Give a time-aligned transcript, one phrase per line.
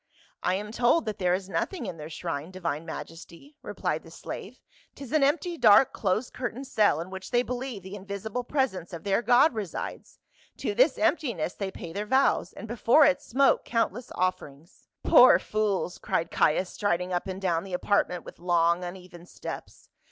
[0.41, 4.09] "I am told that there is nothing in their shrine, di vine majesty," replied the
[4.09, 4.59] slave.
[4.95, 8.93] 'Tis an empty dark close curtained cell in which they believe the in visible presence
[8.93, 10.17] of their God resides;
[10.57, 14.87] to this empti ness they pay their vows, and before it smoke count less offerings.""
[15.03, 19.87] Poor fools!" cried Caius, striding up and down the apartment with long uneven steps.